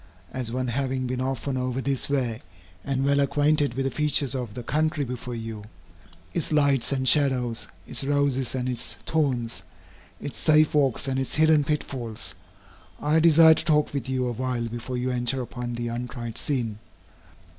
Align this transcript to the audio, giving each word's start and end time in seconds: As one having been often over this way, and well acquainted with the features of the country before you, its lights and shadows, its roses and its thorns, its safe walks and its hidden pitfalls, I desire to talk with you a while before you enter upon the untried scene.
As 0.33 0.51
one 0.51 0.69
having 0.69 1.05
been 1.05 1.21
often 1.21 1.57
over 1.57 1.79
this 1.79 2.09
way, 2.09 2.41
and 2.83 3.05
well 3.05 3.19
acquainted 3.19 3.75
with 3.75 3.85
the 3.85 3.91
features 3.91 4.33
of 4.33 4.55
the 4.55 4.63
country 4.63 5.05
before 5.05 5.35
you, 5.35 5.63
its 6.33 6.51
lights 6.51 6.91
and 6.91 7.07
shadows, 7.07 7.67
its 7.85 8.03
roses 8.03 8.55
and 8.55 8.67
its 8.67 8.93
thorns, 9.05 9.61
its 10.19 10.39
safe 10.39 10.73
walks 10.73 11.07
and 11.07 11.19
its 11.19 11.35
hidden 11.35 11.63
pitfalls, 11.63 12.33
I 12.99 13.19
desire 13.19 13.53
to 13.53 13.63
talk 13.63 13.93
with 13.93 14.09
you 14.09 14.25
a 14.25 14.31
while 14.31 14.67
before 14.69 14.97
you 14.97 15.11
enter 15.11 15.39
upon 15.39 15.75
the 15.75 15.89
untried 15.89 16.35
scene. 16.35 16.79